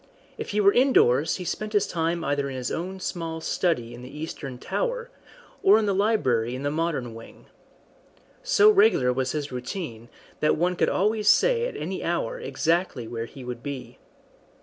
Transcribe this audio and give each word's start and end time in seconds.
If 0.35 0.49
he 0.49 0.59
were 0.59 0.73
indoors 0.73 1.35
he 1.35 1.45
spent 1.45 1.73
his 1.73 1.85
time 1.85 2.23
either 2.23 2.49
in 2.49 2.55
his 2.55 2.71
own 2.71 2.99
small 2.99 3.39
study 3.39 3.93
in 3.93 4.01
the 4.01 4.09
Eastern 4.09 4.57
Tower, 4.57 5.11
or 5.61 5.77
in 5.77 5.85
the 5.85 5.93
library 5.93 6.55
in 6.55 6.63
the 6.63 6.71
modern 6.71 7.13
wing. 7.13 7.45
So 8.41 8.71
regular 8.71 9.13
was 9.13 9.33
his 9.33 9.51
routine 9.51 10.09
that 10.39 10.57
one 10.57 10.75
could 10.75 10.89
always 10.89 11.27
say 11.27 11.67
at 11.67 11.77
any 11.77 12.03
hour 12.03 12.39
exactly 12.39 13.07
where 13.07 13.25
he 13.25 13.43
would 13.43 13.61
be. 13.61 13.99